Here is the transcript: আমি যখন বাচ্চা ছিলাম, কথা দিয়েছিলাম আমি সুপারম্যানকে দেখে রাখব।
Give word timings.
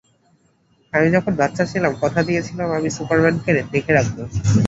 আমি 0.93 1.07
যখন 1.15 1.33
বাচ্চা 1.41 1.63
ছিলাম, 1.71 1.91
কথা 2.03 2.19
দিয়েছিলাম 2.27 2.67
আমি 2.77 2.89
সুপারম্যানকে 2.97 3.51
দেখে 3.73 3.91
রাখব। 3.93 4.17